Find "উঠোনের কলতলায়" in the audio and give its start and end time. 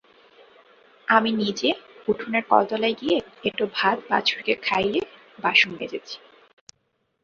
2.07-2.95